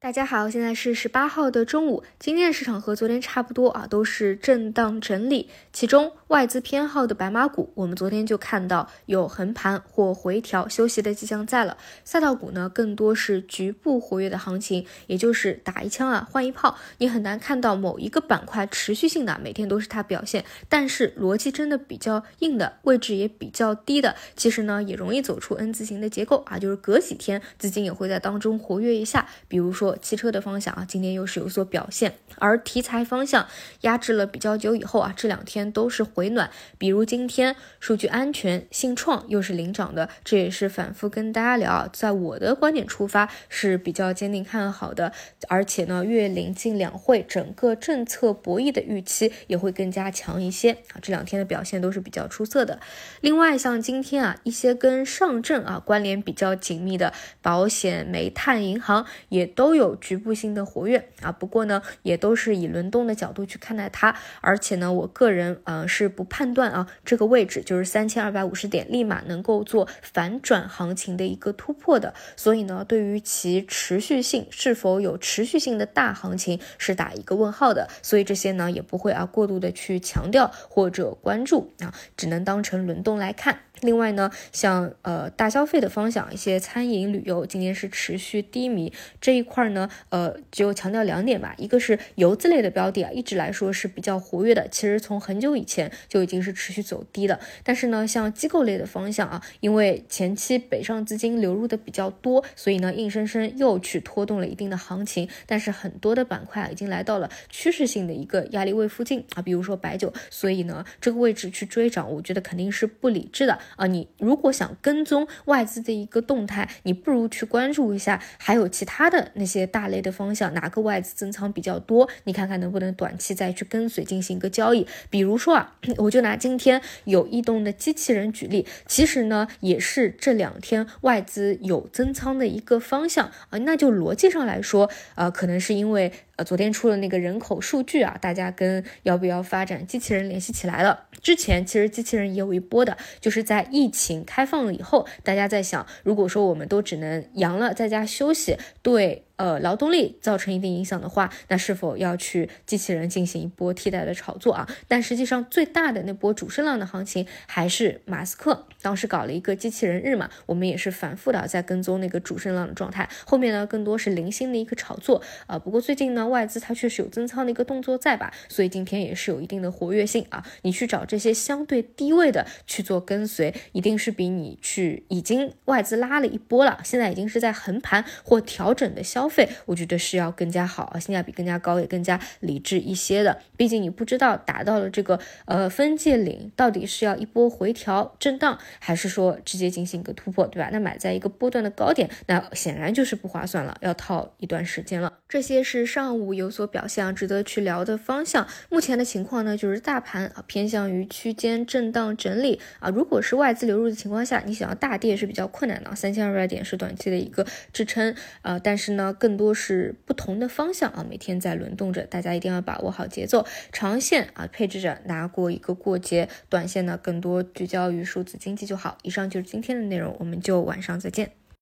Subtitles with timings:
[0.00, 2.04] 大家好，现在是十八号的中午。
[2.20, 5.48] 今天的市场和昨天差不多啊，都是震荡整理。
[5.72, 11.76] 其中外资偏好的白马股，我们昨天就看到有横盘或回调休息的迹象在了。
[12.04, 16.78] 赛道股呢，更多是局部活跃的行情，也就是打一枪啊换一炮。
[16.98, 29.87] 你很难看到某一个板块持续性的每天都是它表现，但是逻辑真的比较硬的位置也比较低的，其实呢也容易走出 N 字形的结构啊，就是隔几天资金也会在当中活跃一下，比如说。
[29.96, 33.46] 汽车的方向啊，今天又是有所表现，而题材方向
[33.80, 36.50] 压制了比较久以后啊，这两天都是回暖。
[36.76, 45.12] 比如今天数据安全、信创又是领涨的，这也是反复跟大家聊啊，在我的观点出发是比较坚定看好的。
[45.48, 51.00] 而且呢，越临近两会，整个政策博弈的预期也会更加强一些啊。
[51.00, 52.80] 这两天的表现都是比较出色的。
[53.20, 59.98] 另外，像今天啊，一些跟上证啊关联比较紧密的保险、煤炭、银行也都有。
[60.00, 83.60] 局部性的活跃啊，不过呢，也都是以轮动的角度去看待它，而且呢，我个人呃是不判断啊这个位置就是三千二百五十点立马能够做反转行情的一个突破的，所以呢，对于其持续性是否有持续性的大行情是打一个问号的，所以这些呢也不会啊过度的去强调或者关注啊，只能当成轮动来看。
[83.80, 97.38] 另外呢，像呃大消费的方向，一些餐饮、旅游今天是持续低迷这一块呢，呃，就强调两点吧，一个是游资类的标的啊，一直来说是比较活跃的，其实从很久以前就已经是持续走低的。
[97.62, 105.28] 但是呢，像机构类的方向啊，因为前期北上资金流入的比较多，所以呢，硬生生又去拖动了一定的行情。
[105.46, 113.58] 但是很多的板块啊，已经来到了趋势性的一个压力位附近啊，比如说白酒，所以呢，这个位置去追涨，我觉得肯定是不理智的。
[113.76, 124.86] 啊，你如果想跟踪外资的一个动态，你不如去关注一下，还有其他的那些些大类的方向，哪个外资增仓比较多，你看看能不能短期再去跟随进行一个交易。
[125.10, 136.12] 比如说啊，我就拿今天有异动的机器人举例，其实呢也是这两天外资有增仓的一个方向啊，那就逻辑上来说，呃，可能是因为。
[136.38, 141.06] 呃，昨天出了那个人口数据啊，大家跟要不要发展机器人联系起来了。
[141.20, 149.24] 之前其实机器人也有一波的，就是在疫情开放了以后，大家在想，如果说我们都只能阳了在家休息，对。
[149.38, 154.68] 呃，劳动力造成一定影响的话，那是否要去机器人进行一波替代的炒作啊？
[154.88, 163.08] 但实际上最大的那波主升浪的行情还是马斯克当时搞了一个机器人日嘛，我们也是反复的在跟踪那个主升浪的状态。
[163.24, 165.56] 后面呢，更多是零星的一个炒作啊。
[165.56, 170.44] 不过最近呢，外资它确实有增仓的一个动作在吧，所以今天也是有一定的活跃性啊。
[170.62, 179.27] 你去找这些相对低位的去做跟随，一定是比你去已经外资拉了一波了，现在已经是在横盘或调整的消。
[179.28, 183.38] 费我觉得是要更加好，性价比更加高，也更加理智一些的。
[183.56, 190.70] 毕竟你不知道达到了这个呃分界岭，到底是要一波回调震荡，还是说直接进行一个突破，对吧？
[190.72, 195.12] 那买在一个波段的高点，那显然就是不划算了，要套一段时间了。
[195.28, 198.46] 这些是上午有所表现，值得去聊的方向。
[198.70, 202.88] 目前的情况呢，就是大盘啊偏向于区间震荡整理啊。
[202.88, 205.94] 如果是外资流入的情况下，你想要大跌是比较困难的。
[205.94, 209.14] 三千二百点是短期的一个支撑啊，但是呢。
[209.18, 213.44] 更多是不同的方向啊，每天在轮动着，大家一定要把握好节奏。
[213.72, 218.96] 长线啊，配置着拿过一个过节；短线呢，更多聚焦于数字经济就好。
[219.02, 221.32] 以上就是今天的内容，我们就晚上再见。